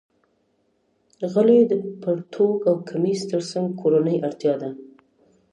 [1.31, 4.69] غلۍ د پرتوګ او کمیس تر څنګ کورنۍ اړتیا ده.